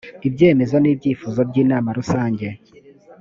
[0.27, 2.47] ibyemezo n ibyifuzo by inama rusange